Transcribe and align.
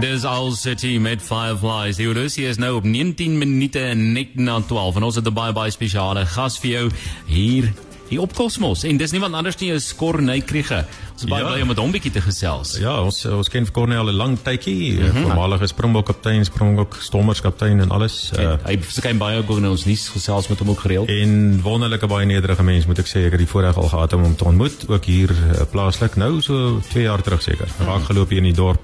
Dis 0.00 0.24
al 0.24 0.50
City 0.56 0.96
met 0.98 1.22
Fireflies. 1.22 1.98
Die 2.00 2.06
horlosie 2.08 2.46
is 2.48 2.58
nou 2.58 2.74
op 2.80 2.84
19 2.88 3.36
minute 3.38 3.82
net 3.98 4.34
na 4.40 4.58
12 4.66 4.96
en 4.98 5.02
ons 5.08 5.14
het 5.20 5.26
'n 5.28 5.34
baie 5.34 5.52
baie 5.52 5.70
spesiale 5.70 6.26
gas 6.26 6.58
vir 6.58 6.70
jou 6.70 6.90
hier 7.26 7.72
hier 8.08 8.20
op 8.20 8.34
Cosmos 8.34 8.82
en 8.84 8.96
dis 8.96 9.10
niemand 9.10 9.34
anders 9.34 9.56
nie 9.56 9.72
as 9.72 9.94
Corney 9.96 10.40
Kriege. 10.40 10.84
Ons 11.12 11.22
is 11.22 11.28
baie 11.28 11.42
Ja. 11.42 11.48
bly 11.52 11.60
om 11.60 11.66
met 11.68 11.76
hom 11.76 11.90
bietjie 11.92 12.10
te 12.12 12.20
gesels. 12.20 12.76
Ja, 12.78 13.00
ons 13.02 13.24
ons 13.24 13.48
ken 13.48 13.64
vir 13.64 13.72
Cornel 13.72 14.04
'n 14.08 14.14
lang 14.16 14.38
tydjie, 14.42 14.92
mm 15.00 15.10
-hmm. 15.10 15.22
voormalige 15.22 15.66
Springbok 15.66 16.06
kaptein, 16.06 16.44
Springbok 16.44 16.96
Stormers 17.00 17.40
kaptein 17.40 17.80
en 17.80 17.90
alles. 17.90 18.30
En 18.36 18.44
Uh, 18.44 18.54
hy 18.64 18.78
verskyn 18.78 19.18
baie 19.18 19.38
ook 19.38 19.56
in 19.56 19.66
ons 19.68 19.84
nuus 19.84 20.08
gesels 20.08 20.48
met 20.48 20.58
hom 20.58 20.70
ook 20.70 20.80
gereeld. 20.80 21.08
en 21.08 21.60
wonderlike 21.62 22.06
baie 22.06 22.26
nederige 22.26 22.62
mens 22.62 22.86
moet 22.86 22.98
ek 22.98 23.06
sê. 23.06 23.24
Ek 23.24 23.30
het 23.30 23.38
die 23.38 23.48
voorreg 23.48 23.76
al 23.76 23.88
gehad 23.88 24.12
om 24.12 24.22
hom 24.22 24.36
te 24.36 24.44
ontmoet, 24.44 24.88
ook 24.88 25.04
hier 25.04 25.30
uh, 25.30 25.60
plaaslik 25.70 26.16
nou 26.16 26.40
so 26.40 26.80
2 26.90 27.02
jaar 27.02 27.22
terug 27.22 27.42
seker. 27.42 27.68
Raak 27.86 28.04
geloop 28.04 28.28
hier 28.28 28.38
in 28.38 28.44
die 28.44 28.52
dorp 28.54 28.80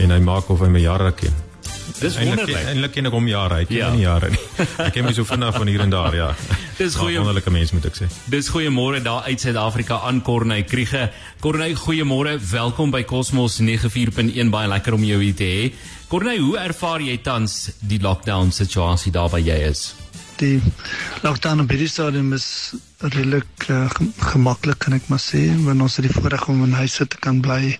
en 0.00 0.10
hy 0.10 0.18
maak 0.20 0.48
of 0.50 0.60
hy 0.60 0.68
my 0.68 0.80
jare 0.80 1.12
ken. 1.14 1.34
Dis 2.00 2.16
wonderlik. 2.18 2.56
eintlik 2.66 2.92
ken 2.96 3.06
ek 3.06 3.12
hom 3.14 3.26
jare, 3.28 3.54
hy 3.60 3.64
ken 3.68 3.76
Ja. 3.76 3.86
ja. 3.86 3.94
nie 3.94 4.02
jare 4.02 4.30
nie. 4.32 4.40
Ek 4.86 4.92
ken 4.96 5.04
my 5.06 5.12
so 5.14 5.24
vinnig 5.24 5.54
van 5.54 5.68
hier 5.70 5.80
en 5.84 5.90
daar, 5.92 6.14
ja. 6.16 6.28
Dis 6.78 6.96
goeie- 6.98 7.18
wonderlike 7.20 7.50
mens 7.54 7.70
moet 7.72 7.84
ek 7.86 7.94
sê. 8.00 8.08
Dis 8.32 8.48
goeiemôre 8.50 9.00
daar 9.04 9.22
uit 9.28 9.40
Suid-Afrika 9.40 10.00
aan 10.08 10.22
Corney 10.26 10.64
Kriege. 10.64 11.10
Corney, 11.40 11.74
goeiemôre. 11.78 12.38
Welkom 12.50 12.90
by 12.90 13.04
Cosmos 13.04 13.60
94.1. 13.60 14.50
Baie 14.50 14.68
lekker 14.68 14.94
om 14.98 15.04
jou 15.06 15.20
hier 15.22 15.34
te 15.38 15.44
hê. 15.44 15.72
Corney, 16.08 16.38
hoe 16.42 16.58
ervaar 16.58 17.00
jy 17.00 17.16
tans 17.22 17.70
die 17.80 18.00
lockdown 18.02 18.50
situasie 18.52 19.12
daar 19.12 19.28
waar 19.30 19.40
jy 19.44 19.60
is? 19.70 19.94
Die 20.40 20.60
lockdown 21.22 21.62
op 21.62 21.70
hierdie 21.72 21.90
stadium 21.90 22.32
is 22.36 22.46
redelik 23.02 23.66
uh, 23.70 23.86
gemaklik 24.32 24.80
kan 24.84 24.96
ek 24.96 25.06
maar 25.12 25.22
sê 25.22 25.42
want 25.66 25.84
ons 25.84 25.98
het 25.98 26.06
die 26.08 26.14
voorreg 26.14 26.46
om 26.52 26.62
in 26.66 26.76
huise 26.78 27.06
te 27.06 27.20
kan 27.26 27.40
bly 27.44 27.76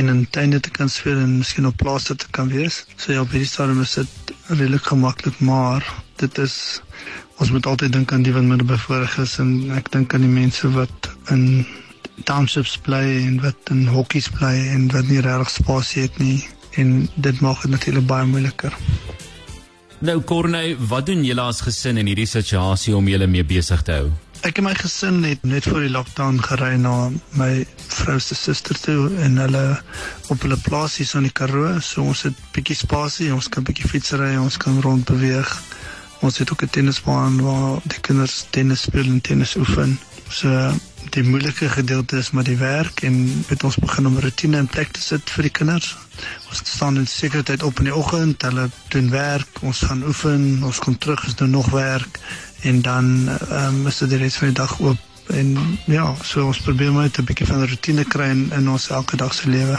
en 0.00 0.12
in 0.12 0.22
tuine 0.36 0.60
te 0.60 0.72
kan 0.74 0.90
speel 0.92 1.18
en 1.22 1.38
miskien 1.38 1.66
op 1.66 1.76
plase 1.80 2.14
te 2.14 2.28
kan 2.36 2.50
wees. 2.52 2.84
So 2.96 3.12
ja, 3.12 3.24
op 3.24 3.32
hierdie 3.34 3.48
stadium 3.48 3.80
is 3.82 3.96
dit 3.98 4.34
redelik 4.52 4.86
gemaklik, 4.90 5.40
maar 5.40 5.86
dit 6.22 6.38
is 6.38 6.56
ons 7.40 7.50
moet 7.50 7.66
altyd 7.66 7.92
dink 7.96 8.12
aan 8.12 8.22
die 8.26 8.34
wat 8.36 8.44
minder 8.44 8.66
bevoorreg 8.68 9.16
is 9.22 9.38
en 9.42 9.70
ek 9.76 9.90
dink 9.94 10.14
aan 10.14 10.26
die 10.26 10.32
mense 10.32 10.68
wat 10.76 11.10
in 11.34 11.64
townships 12.28 12.76
bly 12.84 13.04
en 13.24 13.40
wat 13.44 13.72
in 13.72 13.86
hokkies 13.88 14.28
bly 14.36 14.54
en 14.74 14.90
wat 14.92 15.08
nie 15.08 15.22
regtig 15.24 15.54
spasie 15.56 16.04
het 16.04 16.18
nie 16.20 16.38
en 16.78 17.08
dit 17.16 17.40
maak 17.40 17.62
dit 17.64 17.72
natuurlik 17.72 18.06
baie 18.06 18.28
moeiliker. 18.28 18.76
Nou 20.00 20.22
Corney, 20.24 20.76
wat 20.88 21.10
doen 21.10 21.20
julle 21.28 21.42
as 21.44 21.58
gesin 21.60 21.98
in 22.00 22.08
hierdie 22.08 22.28
situasie 22.28 22.94
om 22.96 23.08
julle 23.10 23.26
mee 23.28 23.44
besig 23.44 23.82
te 23.84 23.98
hou? 23.98 24.06
Ek 24.48 24.56
en 24.56 24.64
my 24.64 24.72
gesin 24.78 25.18
het 25.26 25.42
net 25.44 25.66
voor 25.68 25.82
die 25.84 25.90
lockdown 25.92 26.38
gery 26.40 26.70
na 26.80 27.10
my 27.36 27.50
vrou 27.98 28.14
se 28.24 28.32
suster 28.38 28.80
toe 28.80 29.10
en 29.20 29.36
hulle 29.42 29.64
op 30.32 30.46
hulle 30.46 30.56
plaasie 30.64 31.04
so 31.04 31.20
in 31.20 31.28
die 31.28 31.34
Karoo. 31.36 31.74
So 31.84 32.06
ons 32.08 32.24
het 32.24 32.40
bietjie 32.56 32.78
spasie, 32.80 33.28
ons 33.34 33.50
kan 33.52 33.66
bietjie 33.68 33.90
fietsry, 33.92 34.30
ons 34.40 34.56
kan 34.62 34.80
rond 34.86 35.04
beweeg. 35.04 35.52
Ons 36.24 36.40
het 36.40 36.48
ook 36.48 36.64
'n 36.64 36.72
tennisbaan 36.78 37.36
waar 37.44 37.84
die 37.84 38.00
kinders 38.00 38.46
tennis 38.56 38.88
speel 38.88 39.04
en 39.04 39.20
tennis 39.20 39.56
oefen. 39.56 39.98
So 40.30 40.48
die 41.14 41.24
moeilike 41.24 41.68
gedeelte 41.68 42.18
is 42.18 42.30
met 42.30 42.46
die 42.46 42.56
werk 42.56 43.02
en 43.06 43.44
het 43.48 43.64
ons 43.64 43.76
begin 43.80 44.06
om 44.06 44.16
'n 44.16 44.22
roetine 44.24 44.58
in 44.58 44.66
plek 44.66 44.92
te 44.92 45.00
sit 45.00 45.30
vir 45.30 45.42
die 45.42 45.52
kinders. 45.58 45.96
Ons 46.48 46.62
staan 46.64 46.96
in 46.96 47.06
sekere 47.06 47.42
tyd 47.42 47.62
op 47.62 47.78
in 47.78 47.84
die 47.84 47.94
oggend, 47.94 48.42
hulle 48.42 48.70
doen 48.88 49.10
werk, 49.10 49.48
ons 49.60 49.78
gaan 49.78 50.02
oefen, 50.02 50.62
ons 50.62 50.78
kom 50.78 50.98
terug, 50.98 51.24
ons 51.24 51.36
doen 51.36 51.50
nog 51.50 51.70
werk 51.70 52.20
en 52.62 52.82
dan 52.82 53.28
ehm 53.28 53.80
um, 53.80 53.86
is 53.86 53.98
dit 53.98 54.12
res 54.12 54.36
van 54.36 54.48
die 54.48 54.56
dag 54.56 54.80
oop 54.80 54.98
en 55.26 55.78
ja, 55.86 56.14
so 56.22 56.46
ons 56.46 56.60
probeer 56.60 56.92
maar 56.92 57.02
net 57.02 57.18
'n 57.18 57.24
bietjie 57.24 57.46
van 57.46 57.60
'n 57.60 57.68
roetine 57.68 58.04
kry 58.04 58.28
in, 58.30 58.50
in 58.52 58.68
ons 58.68 58.88
elke 58.88 59.16
dag 59.16 59.34
se 59.34 59.48
lewe. 59.48 59.78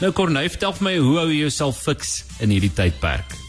Nou 0.00 0.12
Corney, 0.12 0.50
vertel 0.50 0.72
vir 0.72 0.82
my 0.82 0.96
hoe 0.96 1.16
hou 1.18 1.28
jy 1.28 1.40
jouself 1.40 1.82
fiks 1.82 2.24
in 2.38 2.50
hierdie 2.50 2.72
tydperk? 2.72 3.39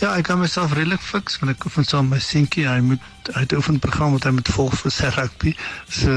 Ja, 0.00 0.14
ek 0.16 0.30
kan 0.30 0.38
myself 0.40 0.72
redelik 0.72 1.02
fiks 1.04 1.34
want 1.42 1.52
ek 1.52 1.64
oefen 1.68 1.84
saam 1.84 2.06
my 2.08 2.18
seentjie. 2.24 2.64
Hy 2.64 2.78
moet 2.80 3.28
hy 3.34 3.42
het 3.42 3.52
'n 3.52 3.60
oefenprogram 3.60 4.14
wat 4.16 4.24
hy 4.24 4.30
moet 4.32 4.48
volg 4.48 4.74
vir 4.80 4.92
sy 4.96 5.10
rugby. 5.12 5.52
So 5.92 6.10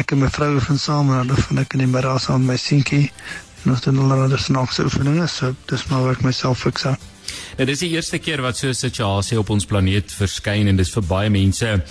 ek 0.00 0.12
en 0.12 0.22
my 0.24 0.30
vrou 0.32 0.54
oefen 0.54 0.78
saam 0.80 1.10
en 1.12 1.26
dan 1.26 1.36
oefen 1.36 1.58
ek 1.60 1.74
in 1.76 1.84
die 1.84 1.92
middag 1.92 2.22
saam 2.24 2.40
met 2.40 2.54
my 2.54 2.56
seentjie. 2.56 3.10
En 3.64 3.70
ons 3.74 3.80
doen 3.80 3.98
allerlei 3.98 4.38
snaakse 4.38 4.84
oefeninge, 4.88 5.28
so 5.28 5.54
dis 5.68 5.84
maar 5.90 6.02
waar 6.02 6.16
ek 6.16 6.22
myself 6.22 6.64
fiks 6.64 6.86
aan. 6.86 6.96
Nou 7.58 7.66
dis 7.66 7.84
die 7.84 7.92
eerste 7.92 8.18
keer 8.18 8.40
wat 8.40 8.56
so 8.56 8.68
'n 8.68 8.74
situasie 8.74 9.38
op 9.38 9.50
ons 9.50 9.66
planeet 9.66 10.12
verskyn 10.12 10.68
en 10.68 10.76
dis 10.76 10.90
vir 10.90 11.02
baie 11.02 11.30
mense 11.30 11.84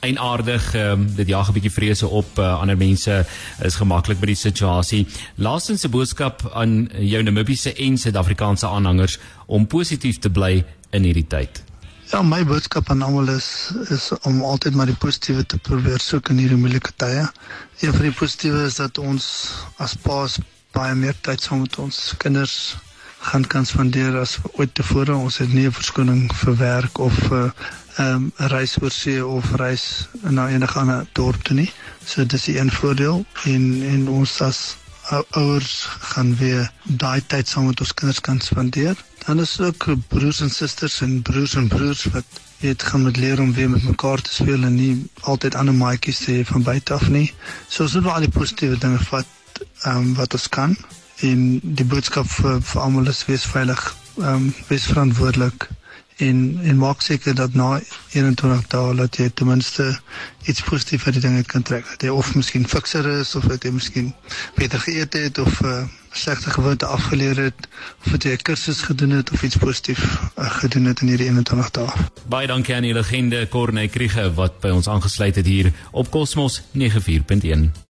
eienaardig 0.00 0.74
um, 0.74 1.06
dit 1.16 1.28
jaag 1.28 1.48
'n 1.48 1.52
bietjie 1.52 1.72
vrese 1.72 2.08
op 2.08 2.38
uh, 2.38 2.60
ander 2.60 2.76
mense 2.76 3.26
is 3.62 3.74
gemaklik 3.74 4.18
met 4.20 4.32
die 4.32 4.42
situasie. 4.42 5.06
Laastens 5.34 5.84
'n 5.84 5.90
boodskap 5.90 6.50
aan 6.54 6.90
jou 6.98 7.22
Namibiese 7.22 7.74
en 7.74 7.98
Suid-Afrikaanse 7.98 8.66
aanhangers 8.66 9.18
om 9.46 9.66
positief 9.66 10.18
te 10.18 10.30
bly 10.30 10.64
in 10.90 11.02
hierdie 11.02 11.26
tyd. 11.26 11.62
Ja, 12.10 12.22
my 12.22 12.44
boodskap 12.44 12.90
aan 12.90 13.02
almal 13.02 13.28
is 13.28 13.70
is 13.88 14.10
om 14.22 14.42
altyd 14.42 14.74
maar 14.74 14.86
die 14.86 14.98
positiewe 14.98 15.46
te 15.46 15.58
probeer 15.58 16.00
soek 16.00 16.28
in 16.28 16.38
hierdie 16.42 16.58
moeilike 16.58 16.90
tye. 16.96 17.28
Een 17.80 17.92
van 17.92 18.02
die 18.02 18.16
positiewe 18.18 18.64
is 18.66 18.74
dat 18.74 18.98
ons 18.98 19.52
as 19.76 19.94
paas 19.94 20.38
baie 20.72 20.94
meer 20.94 21.14
tyd 21.20 21.42
saam 21.42 21.60
met 21.60 21.78
ons 21.78 22.14
kinders 22.18 22.76
gaan 23.20 23.46
kan 23.46 23.66
spandeer 23.66 24.16
as 24.18 24.38
ooit 24.56 24.74
tevore. 24.74 25.14
Ons 25.14 25.38
het 25.38 25.52
nie 25.52 25.66
'n 25.66 25.72
verskoning 25.72 26.32
vir 26.42 26.56
werk 26.56 26.98
of 26.98 27.14
vir 27.28 27.52
ehm, 27.96 28.24
'n 28.38 28.48
reis 28.54 28.76
oor 28.82 28.90
see 28.90 29.24
of 29.26 29.54
reis 29.54 30.08
na 30.22 30.48
enige 30.48 30.78
ander 30.78 31.06
dorp 31.12 31.42
toe 31.42 31.56
nie. 31.56 31.72
So 32.04 32.26
dis 32.26 32.46
een 32.46 32.70
voordeel 32.70 33.24
en 33.44 33.82
en 33.82 34.08
ons 34.08 34.40
as 34.40 34.76
ou- 35.10 35.26
ouers 35.30 35.86
gaan 36.12 36.36
weer 36.36 36.70
daai 36.82 37.20
tyd 37.26 37.48
saam 37.48 37.66
met 37.66 37.80
ons 37.80 37.94
kinders 37.94 38.20
kan 38.20 38.40
spandeer. 38.40 38.96
Dan 39.26 39.40
is 39.40 39.60
ook 39.60 39.86
broers 40.08 40.40
en 40.40 40.50
susters 40.50 41.00
en 41.00 41.22
broers 41.22 41.54
en 41.54 41.68
broers 41.68 42.04
wat 42.04 42.24
weet 42.58 42.82
gaan 42.82 43.02
moet 43.02 43.16
leer 43.16 43.40
om 43.40 43.52
weer 43.52 43.70
met 43.70 43.82
mekaar 43.82 44.20
te 44.20 44.32
speel 44.34 44.62
en 44.62 44.74
nie 44.74 45.10
altyd 45.20 45.54
ander 45.54 45.74
maatjies 45.74 46.18
te 46.18 46.32
hê 46.32 46.44
van 46.44 46.62
buite 46.62 46.92
af 46.92 47.08
nie. 47.08 47.34
So 47.68 47.82
ons 47.82 47.94
moet 47.94 48.06
al 48.06 48.20
die 48.20 48.38
positiewe 48.38 48.78
dinge 48.78 48.98
vat 48.98 49.26
ehm 49.84 49.96
um, 49.96 50.14
wat 50.14 50.32
ons 50.32 50.48
kan 50.48 50.76
en 51.20 51.60
die 51.62 51.84
boodskap 51.84 52.26
vir 52.26 52.60
vir 52.60 52.82
almal 52.82 53.08
is 53.12 53.24
wees 53.28 53.44
veilig, 53.44 53.82
ehm 54.18 54.34
um, 54.34 54.54
wees 54.68 54.88
verantwoordelik 54.92 55.68
en 56.20 56.58
en 56.62 56.76
maak 56.76 57.00
seker 57.02 57.34
dat 57.34 57.54
na 57.54 57.80
21 58.12 58.66
dae 58.72 58.94
dat 58.94 59.16
jy 59.16 59.28
ten 59.34 59.48
minste 59.48 59.86
iets 60.48 60.62
positief 60.66 61.06
uit 61.06 61.16
die 61.16 61.22
ding 61.24 61.36
uit 61.36 61.46
kan 61.46 61.62
trek. 61.62 61.88
Dat 61.90 62.02
jy 62.02 62.12
of 62.12 62.34
miskien 62.34 62.68
fikser 62.68 63.06
is 63.20 63.34
of 63.34 63.48
dat 63.52 63.64
jy 63.64 63.72
miskien 63.76 64.12
beter 64.58 64.80
geëet 64.84 65.16
het 65.16 65.38
of 65.38 65.60
uh, 65.64 65.82
slegte 66.12 66.50
gewoonte 66.50 66.86
afgeleer 66.86 67.44
het 67.48 67.68
of 68.04 68.12
dat 68.12 68.24
jy 68.28 68.36
'n 68.36 68.42
kursus 68.42 68.82
gedoen 68.82 69.10
het 69.10 69.30
of 69.30 69.42
iets 69.42 69.56
positief 69.56 70.00
uh, 70.00 70.50
gedoen 70.60 70.84
het 70.84 71.00
in 71.00 71.08
hierdie 71.08 71.28
21 71.28 71.70
dae. 71.70 71.88
Baie 72.28 72.46
dankie 72.46 72.74
aan 72.74 72.88
die 72.88 72.94
legende 72.94 73.48
Corney 73.48 73.88
Kriege 73.88 74.32
wat 74.34 74.60
by 74.60 74.68
ons 74.68 74.88
aangesluit 74.88 75.36
het 75.36 75.46
hier 75.46 75.72
op 75.90 76.10
Cosmos 76.10 76.62
94.1. 76.76 77.88